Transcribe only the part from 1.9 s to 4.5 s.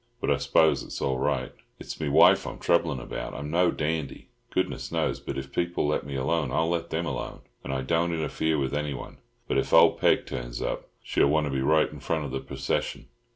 me wife I'm troublin' about. I'm no dandy,